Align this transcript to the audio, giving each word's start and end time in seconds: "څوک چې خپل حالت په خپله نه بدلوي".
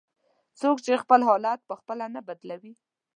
"څوک 0.59 0.77
چې 0.85 1.01
خپل 1.03 1.19
حالت 1.27 1.59
په 1.67 1.73
خپله 1.79 2.05
نه 2.15 2.21
بدلوي". 2.27 2.73